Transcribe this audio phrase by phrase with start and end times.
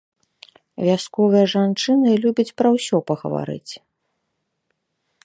[0.85, 3.73] Вясковыя жанчыны любяць пра ўсё пагаварыць.